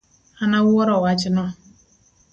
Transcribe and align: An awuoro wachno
An 0.43 0.51
awuoro 0.59 0.95
wachno 1.03 1.43